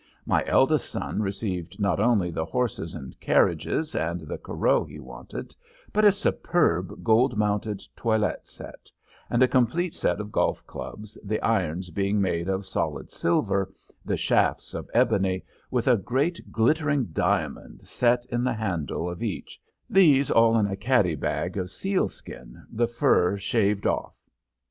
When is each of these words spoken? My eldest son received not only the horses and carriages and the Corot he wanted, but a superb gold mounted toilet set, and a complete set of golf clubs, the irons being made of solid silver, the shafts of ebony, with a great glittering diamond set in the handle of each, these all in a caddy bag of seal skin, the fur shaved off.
My 0.25 0.43
eldest 0.47 0.89
son 0.89 1.21
received 1.21 1.79
not 1.79 1.99
only 1.99 2.31
the 2.31 2.43
horses 2.45 2.95
and 2.95 3.15
carriages 3.19 3.93
and 3.93 4.21
the 4.21 4.39
Corot 4.39 4.87
he 4.87 4.99
wanted, 4.99 5.55
but 5.93 6.03
a 6.03 6.11
superb 6.11 7.03
gold 7.03 7.37
mounted 7.37 7.83
toilet 7.95 8.47
set, 8.47 8.89
and 9.29 9.43
a 9.43 9.47
complete 9.47 9.93
set 9.93 10.19
of 10.19 10.31
golf 10.31 10.65
clubs, 10.65 11.19
the 11.23 11.39
irons 11.41 11.91
being 11.91 12.19
made 12.19 12.49
of 12.49 12.65
solid 12.65 13.11
silver, 13.11 13.71
the 14.03 14.17
shafts 14.17 14.73
of 14.73 14.89
ebony, 14.91 15.43
with 15.69 15.87
a 15.87 15.97
great 15.97 16.51
glittering 16.51 17.09
diamond 17.13 17.85
set 17.85 18.25
in 18.31 18.43
the 18.43 18.53
handle 18.55 19.07
of 19.07 19.21
each, 19.21 19.61
these 19.87 20.31
all 20.31 20.57
in 20.57 20.65
a 20.65 20.75
caddy 20.75 21.13
bag 21.13 21.57
of 21.57 21.69
seal 21.69 22.09
skin, 22.09 22.65
the 22.71 22.87
fur 22.87 23.37
shaved 23.37 23.85
off. 23.85 24.17